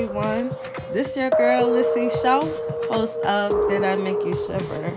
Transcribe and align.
everyone. 0.00 0.50
This 0.94 1.14
your 1.14 1.28
girl 1.28 1.68
Lissy 1.68 2.08
Show, 2.22 2.40
host 2.90 3.18
of 3.18 3.68
Did 3.68 3.84
I 3.84 3.96
Make 3.96 4.24
You 4.24 4.34
Shiver? 4.46 4.94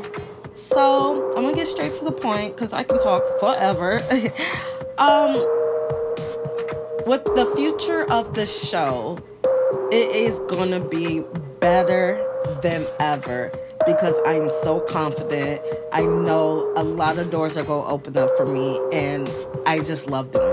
So 0.55 1.33
I'm 1.35 1.43
gonna 1.43 1.53
get 1.53 1.67
straight 1.67 1.91
to 1.99 2.05
the 2.05 2.11
point 2.13 2.55
because 2.55 2.71
I 2.71 2.83
can 2.83 2.99
talk 2.99 3.21
forever. 3.37 3.95
um, 4.97 5.33
with 7.05 7.25
the 7.35 7.51
future 7.57 8.09
of 8.09 8.33
the 8.33 8.45
show, 8.45 9.17
it 9.91 10.15
is 10.15 10.39
gonna 10.47 10.79
be 10.79 11.21
better 11.59 12.25
than 12.61 12.85
ever 12.99 13.51
because 13.85 14.15
I'm 14.25 14.49
so 14.61 14.79
confident. 14.89 15.61
I 15.91 16.03
know 16.03 16.71
a 16.77 16.83
lot 16.83 17.17
of 17.17 17.29
doors 17.29 17.57
are 17.57 17.65
to 17.65 17.71
open 17.71 18.15
up 18.15 18.37
for 18.37 18.45
me, 18.45 18.79
and 18.93 19.29
I 19.65 19.79
just 19.79 20.09
love 20.09 20.31
doing. 20.31 20.52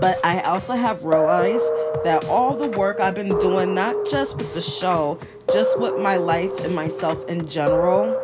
But 0.00 0.18
I 0.24 0.40
also 0.40 0.74
have 0.74 1.04
realized 1.04 1.64
that 2.04 2.24
all 2.24 2.56
the 2.56 2.68
work 2.78 3.00
I've 3.00 3.14
been 3.14 3.38
doing, 3.38 3.74
not 3.74 3.94
just 4.10 4.36
with 4.36 4.52
the 4.54 4.62
show, 4.62 5.18
just 5.52 5.78
with 5.78 5.98
my 5.98 6.16
life 6.16 6.64
and 6.64 6.74
myself 6.74 7.28
in 7.28 7.48
general, 7.48 8.20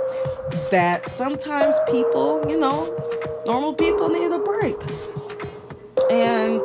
that 0.70 1.06
sometimes 1.06 1.76
people, 1.86 2.44
you 2.48 2.58
know, 2.58 2.94
normal 3.46 3.74
people 3.74 4.08
need 4.08 4.32
a 4.32 4.38
break. 4.38 4.76
And 6.10 6.60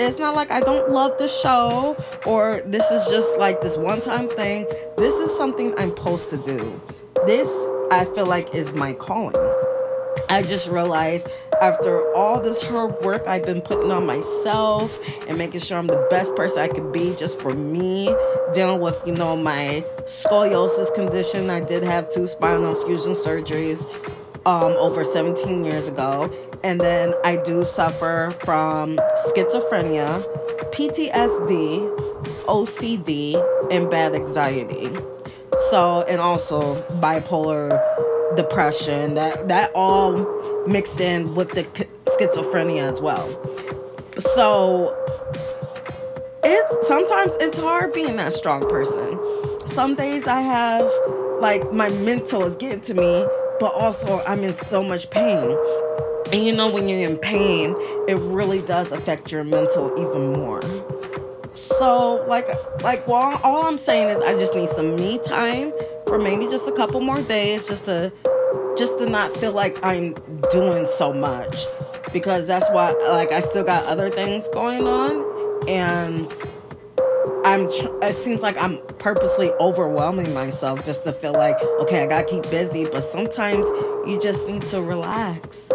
it's 0.00 0.18
not 0.18 0.34
like 0.34 0.50
I 0.50 0.60
don't 0.60 0.90
love 0.90 1.18
the 1.18 1.28
show 1.28 1.96
or 2.26 2.62
this 2.66 2.90
is 2.90 3.06
just 3.08 3.36
like 3.38 3.60
this 3.60 3.76
one 3.76 4.00
time 4.00 4.28
thing. 4.28 4.66
This 4.96 5.14
is 5.14 5.36
something 5.36 5.78
I'm 5.78 5.90
supposed 5.90 6.30
to 6.30 6.36
do. 6.38 6.80
This, 7.26 7.48
I 7.90 8.04
feel 8.14 8.26
like, 8.26 8.54
is 8.54 8.72
my 8.74 8.92
calling. 8.92 9.36
I 10.28 10.42
just 10.42 10.68
realized 10.68 11.28
after 11.64 12.14
all 12.14 12.42
this 12.42 12.62
hard 12.68 12.92
work 13.00 13.26
I've 13.26 13.46
been 13.46 13.62
putting 13.62 13.90
on 13.90 14.04
myself 14.04 15.00
and 15.26 15.38
making 15.38 15.60
sure 15.60 15.78
I'm 15.78 15.86
the 15.86 16.06
best 16.10 16.36
person 16.36 16.58
I 16.58 16.68
could 16.68 16.92
be 16.92 17.16
just 17.16 17.40
for 17.40 17.54
me, 17.54 18.14
dealing 18.52 18.82
with, 18.82 19.00
you 19.06 19.14
know, 19.14 19.34
my 19.34 19.82
scoliosis 20.00 20.94
condition. 20.94 21.48
I 21.48 21.60
did 21.60 21.82
have 21.82 22.10
two 22.10 22.26
spinal 22.26 22.74
fusion 22.84 23.12
surgeries 23.12 23.80
um, 24.44 24.72
over 24.72 25.04
17 25.04 25.64
years 25.64 25.88
ago. 25.88 26.30
And 26.62 26.78
then 26.80 27.14
I 27.24 27.36
do 27.36 27.64
suffer 27.64 28.34
from 28.40 28.98
schizophrenia, 29.28 30.22
PTSD, 30.70 31.96
OCD, 32.44 33.70
and 33.70 33.90
bad 33.90 34.14
anxiety. 34.14 34.94
So, 35.70 36.02
and 36.02 36.20
also 36.20 36.82
bipolar 37.00 37.80
depression. 38.36 39.14
That 39.14 39.48
that 39.48 39.70
all 39.74 40.43
mixed 40.66 41.00
in 41.00 41.34
with 41.34 41.50
the 41.50 41.64
schizophrenia 42.06 42.90
as 42.92 43.00
well. 43.00 43.28
So 44.34 44.96
it's 46.42 46.88
sometimes 46.88 47.32
it's 47.40 47.58
hard 47.58 47.92
being 47.92 48.16
that 48.16 48.32
strong 48.34 48.62
person. 48.68 49.18
Some 49.66 49.94
days 49.94 50.26
I 50.26 50.40
have 50.40 50.90
like 51.40 51.72
my 51.72 51.88
mental 51.90 52.44
is 52.44 52.56
getting 52.56 52.80
to 52.82 52.94
me, 52.94 53.26
but 53.60 53.72
also 53.74 54.22
I'm 54.26 54.44
in 54.44 54.54
so 54.54 54.82
much 54.82 55.10
pain. 55.10 55.56
And 56.32 56.44
you 56.44 56.52
know 56.52 56.70
when 56.70 56.88
you're 56.88 57.08
in 57.08 57.16
pain, 57.18 57.74
it 58.08 58.16
really 58.18 58.62
does 58.62 58.92
affect 58.92 59.30
your 59.30 59.44
mental 59.44 59.92
even 59.98 60.32
more. 60.32 60.62
So 61.54 62.24
like 62.28 62.48
like 62.82 63.06
well 63.06 63.40
all 63.42 63.66
I'm 63.66 63.78
saying 63.78 64.08
is 64.08 64.22
I 64.22 64.36
just 64.36 64.54
need 64.54 64.68
some 64.68 64.96
me 64.96 65.18
time 65.18 65.72
for 66.06 66.18
maybe 66.18 66.46
just 66.46 66.68
a 66.68 66.72
couple 66.72 67.00
more 67.00 67.20
days 67.22 67.66
just 67.66 67.84
to 67.86 68.12
just 68.76 68.98
to 68.98 69.06
not 69.06 69.36
feel 69.36 69.52
like 69.52 69.78
I'm 69.82 70.14
doing 70.50 70.86
so 70.86 71.12
much 71.12 71.66
because 72.12 72.46
that's 72.46 72.68
why 72.70 72.92
like 73.08 73.32
I 73.32 73.40
still 73.40 73.64
got 73.64 73.84
other 73.86 74.10
things 74.10 74.48
going 74.48 74.86
on 74.86 75.68
and 75.68 76.32
I'm 77.44 77.66
it 78.02 78.14
seems 78.14 78.40
like 78.40 78.56
I'm 78.60 78.78
purposely 78.98 79.50
overwhelming 79.60 80.32
myself 80.32 80.84
just 80.84 81.04
to 81.04 81.12
feel 81.12 81.32
like 81.32 81.60
okay, 81.80 82.02
I 82.02 82.06
got 82.06 82.28
to 82.28 82.34
keep 82.34 82.50
busy, 82.50 82.84
but 82.84 83.02
sometimes 83.02 83.66
you 84.08 84.18
just 84.20 84.46
need 84.46 84.62
to 84.62 84.82
relax. 84.82 85.68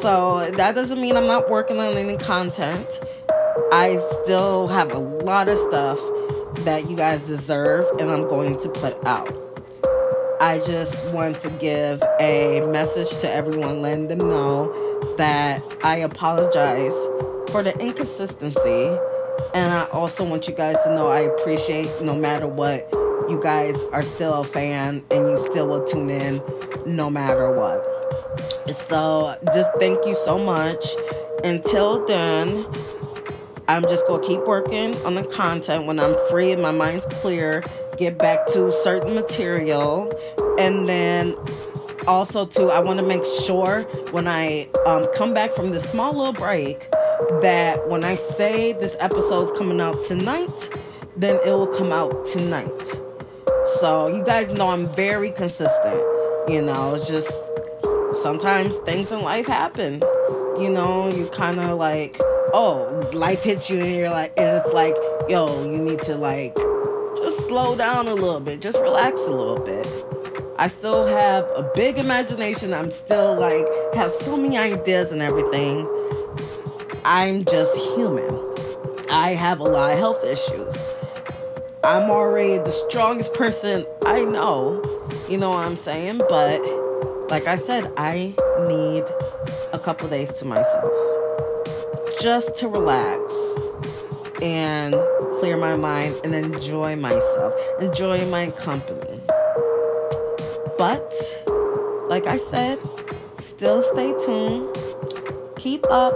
So 0.00 0.50
that 0.52 0.74
doesn't 0.74 1.00
mean 1.00 1.16
I'm 1.16 1.26
not 1.26 1.48
working 1.48 1.78
on 1.78 1.94
any 1.94 2.16
content. 2.16 3.00
I 3.72 4.02
still 4.22 4.66
have 4.68 4.92
a 4.92 4.98
lot 4.98 5.48
of 5.48 5.58
stuff 5.58 6.00
that 6.64 6.90
you 6.90 6.96
guys 6.96 7.22
deserve 7.26 7.84
and 8.00 8.10
I'm 8.10 8.22
going 8.28 8.58
to 8.60 8.68
put 8.68 9.04
out. 9.04 9.45
I 10.38 10.58
just 10.58 11.14
want 11.14 11.40
to 11.40 11.50
give 11.50 12.02
a 12.20 12.60
message 12.70 13.08
to 13.20 13.30
everyone, 13.30 13.80
letting 13.80 14.08
them 14.08 14.18
know 14.18 15.14
that 15.16 15.62
I 15.82 15.96
apologize 15.96 16.92
for 17.50 17.62
the 17.62 17.74
inconsistency. 17.80 18.98
And 19.54 19.72
I 19.72 19.86
also 19.92 20.28
want 20.28 20.46
you 20.46 20.54
guys 20.54 20.76
to 20.84 20.94
know 20.94 21.08
I 21.08 21.20
appreciate 21.20 21.88
no 22.02 22.14
matter 22.14 22.46
what, 22.46 22.86
you 23.30 23.40
guys 23.42 23.82
are 23.92 24.02
still 24.02 24.42
a 24.42 24.44
fan 24.44 25.02
and 25.10 25.30
you 25.30 25.38
still 25.38 25.68
will 25.68 25.84
tune 25.86 26.10
in 26.10 26.42
no 26.84 27.08
matter 27.08 27.50
what. 27.50 28.74
So 28.74 29.38
just 29.54 29.70
thank 29.78 30.04
you 30.04 30.16
so 30.16 30.38
much. 30.38 30.86
Until 31.44 32.06
then, 32.06 32.66
I'm 33.68 33.82
just 33.84 34.06
gonna 34.06 34.26
keep 34.26 34.40
working 34.40 34.94
on 35.06 35.14
the 35.14 35.24
content 35.24 35.86
when 35.86 35.98
I'm 35.98 36.14
free 36.28 36.52
and 36.52 36.60
my 36.60 36.72
mind's 36.72 37.06
clear 37.06 37.62
get 37.96 38.18
back 38.18 38.46
to 38.48 38.72
certain 38.72 39.14
material. 39.14 40.12
And 40.58 40.88
then 40.88 41.36
also 42.06 42.46
too 42.46 42.70
i 42.70 42.78
want 42.78 43.00
to 43.00 43.04
make 43.04 43.24
sure 43.24 43.82
when 44.12 44.28
i 44.28 44.64
um, 44.86 45.04
come 45.16 45.34
back 45.34 45.52
from 45.52 45.70
this 45.70 45.90
small 45.90 46.12
little 46.12 46.32
break 46.32 46.88
that 47.42 47.88
when 47.88 48.04
i 48.04 48.14
say 48.14 48.72
this 48.74 48.94
episode 49.00 49.40
is 49.40 49.50
coming 49.58 49.80
out 49.80 50.04
tonight 50.04 50.68
then 51.16 51.36
it 51.46 51.50
will 51.50 51.66
come 51.66 51.92
out 51.92 52.26
tonight. 52.26 52.70
So 53.80 54.08
you 54.08 54.22
guys 54.24 54.50
know 54.50 54.68
i'm 54.68 54.86
very 54.94 55.30
consistent 55.30 56.00
you 56.48 56.62
know 56.62 56.94
it's 56.94 57.08
just 57.08 57.32
sometimes 58.22 58.76
things 58.78 59.10
in 59.12 59.22
life 59.22 59.46
happen. 59.46 60.02
You 60.58 60.70
know 60.70 61.10
you 61.10 61.28
kind 61.28 61.58
of 61.58 61.78
like 61.78 62.18
oh 62.52 63.10
life 63.12 63.42
hits 63.42 63.68
you 63.68 63.78
and 63.78 63.96
you're 63.96 64.10
like 64.10 64.32
and 64.36 64.62
it's 64.62 64.72
like 64.72 64.94
yo 65.28 65.64
you 65.70 65.78
need 65.78 66.00
to 66.00 66.16
like 66.16 66.56
just 67.26 67.48
slow 67.48 67.74
down 67.74 68.06
a 68.06 68.14
little 68.14 68.38
bit, 68.38 68.60
just 68.60 68.78
relax 68.78 69.20
a 69.22 69.32
little 69.32 69.58
bit. 69.58 69.84
I 70.60 70.68
still 70.68 71.04
have 71.06 71.42
a 71.56 71.68
big 71.74 71.98
imagination. 71.98 72.72
I'm 72.72 72.92
still 72.92 73.34
like, 73.36 73.66
have 73.94 74.12
so 74.12 74.36
many 74.36 74.56
ideas 74.56 75.10
and 75.10 75.20
everything. 75.20 75.88
I'm 77.04 77.44
just 77.44 77.76
human. 77.96 78.32
I 79.10 79.30
have 79.30 79.58
a 79.58 79.64
lot 79.64 79.90
of 79.90 79.98
health 79.98 80.22
issues. 80.22 80.94
I'm 81.82 82.12
already 82.12 82.58
the 82.58 82.70
strongest 82.70 83.34
person 83.34 83.84
I 84.04 84.24
know. 84.24 84.80
You 85.28 85.38
know 85.38 85.50
what 85.50 85.64
I'm 85.64 85.76
saying? 85.76 86.20
But 86.28 86.60
like 87.28 87.48
I 87.48 87.56
said, 87.56 87.92
I 87.96 88.36
need 88.68 89.02
a 89.72 89.80
couple 89.80 90.08
days 90.08 90.30
to 90.34 90.44
myself 90.44 90.92
just 92.20 92.54
to 92.58 92.68
relax 92.68 93.34
and 94.40 94.94
clear 95.38 95.56
my 95.56 95.76
mind 95.76 96.18
and 96.24 96.34
enjoy 96.34 96.96
myself, 96.96 97.54
enjoy 97.80 98.24
my 98.30 98.50
company. 98.50 99.20
But, 100.78 101.12
like 102.08 102.26
I 102.26 102.36
said, 102.36 102.78
still 103.38 103.82
stay 103.82 104.14
tuned. 104.24 104.76
Keep 105.56 105.86
up. 105.90 106.14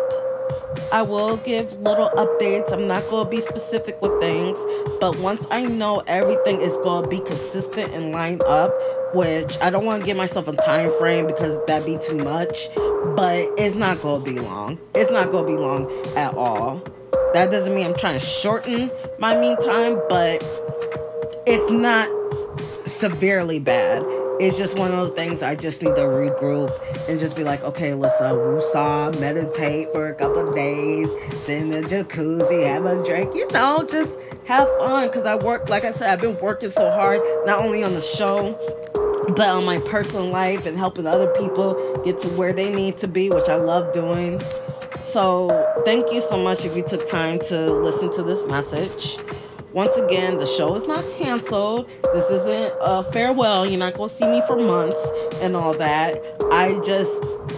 I 0.93 1.03
will 1.03 1.37
give 1.39 1.73
little 1.81 2.11
updates. 2.11 2.73
I'm 2.73 2.89
not 2.89 3.03
going 3.11 3.25
to 3.25 3.31
be 3.31 3.41
specific 3.41 4.01
with 4.03 4.21
things, 4.21 4.59
but 5.01 5.19
once 5.19 5.47
I 5.51 5.63
know 5.63 6.03
everything 6.07 6.61
is 6.61 6.75
going 6.79 7.05
to 7.05 7.09
be 7.09 7.21
consistent 7.21 7.93
and 7.93 8.13
lined 8.13 8.43
up, 8.43 8.73
which 9.15 9.61
I 9.61 9.71
don't 9.71 9.85
want 9.85 10.03
to 10.03 10.07
give 10.07 10.17
myself 10.17 10.49
a 10.49 10.57
time 10.57 10.91
frame 10.99 11.27
because 11.27 11.59
that'd 11.67 11.87
be 11.87 11.99
too 12.05 12.25
much, 12.25 12.69
but 13.17 13.49
it's 13.59 13.75
not 13.75 14.01
going 14.03 14.25
to 14.25 14.33
be 14.33 14.39
long. 14.41 14.79
It's 14.95 15.11
not 15.11 15.31
going 15.31 15.47
to 15.47 15.53
be 15.53 15.59
long 15.59 15.91
at 16.17 16.35
all. 16.35 16.83
That 17.33 17.53
doesn't 17.53 17.73
mean 17.73 17.87
I'm 17.87 17.95
trying 17.95 18.19
to 18.19 18.27
shorten 18.27 18.91
my 19.19 19.39
me 19.39 19.55
time, 19.65 20.01
but 20.09 20.43
it's 21.47 21.71
not 21.71 22.09
severely 22.87 23.61
bad. 23.61 24.03
It's 24.41 24.59
just 24.59 24.77
one 24.77 24.91
of 24.91 24.97
those 24.97 25.11
things 25.11 25.41
I 25.43 25.55
just 25.55 25.81
need 25.81 25.95
to 25.95 26.03
regroup 26.03 26.73
and 27.09 27.21
just 27.21 27.37
be 27.37 27.45
like, 27.45 27.63
okay, 27.63 27.93
uh, 27.93 27.97
woosah, 27.97 29.21
meditate 29.21 29.93
for 29.93 30.09
a 30.09 30.15
couple 30.15 30.49
of 30.49 30.55
days, 30.55 31.09
sit 31.45 31.63
in 31.63 31.71
the 31.71 31.83
jacuzzi, 31.83 32.67
have 32.67 32.85
a 32.87 33.05
drink, 33.05 33.35
you 33.37 33.47
know, 33.53 33.87
just 33.89 34.19
have 34.47 34.67
fun. 34.79 35.07
Because 35.07 35.25
I 35.25 35.37
work, 35.37 35.69
like 35.69 35.85
I 35.85 35.93
said, 35.93 36.11
I've 36.11 36.21
been 36.21 36.39
working 36.41 36.71
so 36.71 36.91
hard, 36.91 37.21
not 37.47 37.61
only 37.61 37.85
on 37.85 37.93
the 37.93 38.03
show, 38.03 38.59
but 39.37 39.49
on 39.49 39.65
my 39.65 39.79
personal 39.79 40.27
life 40.27 40.67
and 40.67 40.77
helping 40.77 41.07
other 41.07 41.29
people 41.35 42.03
get 42.05 42.21
to 42.23 42.29
where 42.31 42.53
they 42.53 42.75
need 42.75 42.99
to 42.99 43.07
be, 43.07 43.31
which 43.31 43.49
I 43.49 43.57
love 43.57 43.93
doing. 43.93 44.41
So, 45.13 45.49
thank 45.85 46.13
you 46.13 46.21
so 46.21 46.37
much 46.37 46.65
if 46.65 46.77
you 46.77 46.83
took 46.83 47.09
time 47.09 47.39
to 47.49 47.73
listen 47.73 48.13
to 48.15 48.23
this 48.23 48.47
message. 48.47 49.19
Once 49.73 49.97
again, 49.97 50.39
the 50.39 50.47
show 50.47 50.75
is 50.75 50.87
not 50.87 51.05
canceled. 51.17 51.89
This 52.13 52.31
isn't 52.31 52.75
a 52.81 53.05
farewell. 53.13 53.67
You're 53.67 53.79
not 53.79 53.95
going 53.95 54.09
to 54.09 54.15
see 54.15 54.27
me 54.27 54.43
for 54.47 54.57
months 54.57 55.05
and 55.43 55.57
all 55.57 55.75
that. 55.75 56.21
I 56.51 56.81
just, 56.85 57.13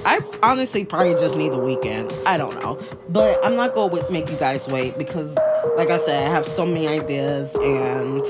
I 0.05 0.21
honestly 0.43 0.85
probably 0.85 1.15
just 1.15 1.37
need 1.37 1.53
the 1.53 1.59
weekend. 1.59 2.13
I 2.27 2.37
don't 2.37 2.55
know. 2.63 2.83
But 3.09 3.43
I'm 3.45 3.57
not 3.57 3.75
going 3.75 4.03
to 4.03 4.13
make 4.13 4.31
you 4.31 4.37
guys 4.37 4.69
wait 4.69 4.99
because 4.99 5.37
like 5.77 5.91
I 5.91 5.97
said, 5.97 6.27
I 6.27 6.31
have 6.31 6.47
so 6.47 6.67
many 6.67 6.87
ideas, 6.89 7.55
and 7.55 8.25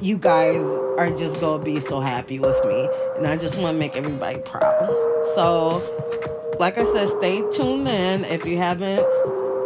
you 0.00 0.16
guys 0.16 0.64
are 0.98 1.10
just 1.10 1.40
gonna 1.40 1.62
be 1.62 1.80
so 1.80 2.00
happy 2.00 2.38
with 2.38 2.64
me, 2.64 2.88
and 3.16 3.26
I 3.26 3.36
just 3.36 3.58
want 3.58 3.74
to 3.74 3.78
make 3.78 3.96
everybody 3.96 4.38
proud. 4.38 4.88
So, 5.34 5.82
like 6.58 6.78
I 6.78 6.84
said, 6.84 7.08
stay 7.08 7.42
tuned 7.50 7.88
in. 7.88 8.24
If 8.24 8.44
you 8.46 8.56
haven't 8.56 9.04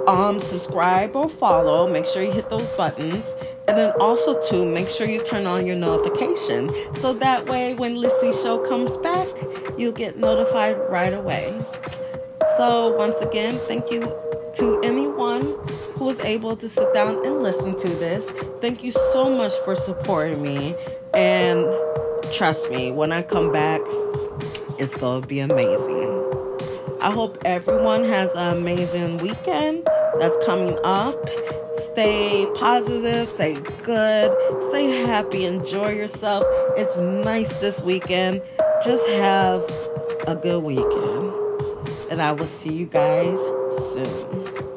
um 0.09 0.39
subscribe 0.39 1.15
or 1.15 1.29
follow, 1.29 1.87
make 1.87 2.07
sure 2.07 2.23
you 2.23 2.33
hit 2.33 2.49
those 2.51 2.69
buttons. 2.77 3.35
And 3.67 3.77
then 3.77 3.93
also 4.01 4.41
to 4.49 4.65
make 4.65 4.89
sure 4.89 5.07
you 5.07 5.23
turn 5.23 5.47
on 5.47 5.67
your 5.67 5.77
notification 5.77 6.71
so 6.95 7.13
that 7.15 7.47
way 7.51 7.75
when 7.75 7.97
Lissy 7.97 8.33
show 8.33 8.67
comes 8.67 8.97
back, 8.99 9.27
you'll 9.77 9.93
get 9.93 10.17
notified 10.17 10.79
right 10.89 11.13
away. 11.13 11.55
So 12.57 12.97
once 12.97 13.21
again, 13.21 13.55
thank 13.55 13.91
you 13.91 14.01
to 14.55 14.81
anyone 14.83 15.43
who 15.95 16.07
was 16.07 16.19
able 16.21 16.57
to 16.57 16.69
sit 16.69 16.93
down 16.95 17.25
and 17.27 17.43
listen 17.43 17.79
to 17.79 17.89
this. 17.89 18.25
Thank 18.63 18.83
you 18.83 18.91
so 18.91 19.29
much 19.29 19.53
for 19.65 19.77
supporting 19.77 20.43
me. 20.43 20.75
And 21.13 21.67
trust 22.33 22.71
me, 22.71 22.91
when 22.91 23.13
I 23.13 23.23
come 23.23 23.53
back, 23.53 23.83
it's 24.79 24.97
going 24.97 25.23
to 25.23 25.29
be 25.29 25.41
amazing. 25.41 26.08
I 27.01 27.13
hope 27.13 27.39
everyone 27.45 28.05
has 28.05 28.35
an 28.35 28.57
amazing 28.57 29.19
weekend 29.19 29.87
that's 30.19 30.37
coming 30.45 30.77
up. 30.83 31.15
Stay 31.93 32.49
positive, 32.57 33.29
stay 33.29 33.55
good, 33.85 34.35
stay 34.69 35.05
happy, 35.07 35.45
enjoy 35.45 35.91
yourself. 35.91 36.43
It's 36.77 36.97
nice 36.97 37.61
this 37.61 37.81
weekend. 37.81 38.43
Just 38.85 39.07
have 39.11 39.63
a 40.27 40.35
good 40.35 40.65
weekend. 40.65 41.33
And 42.11 42.21
I 42.21 42.33
will 42.33 42.47
see 42.47 42.73
you 42.73 42.87
guys 42.87 43.39
soon. 43.93 44.68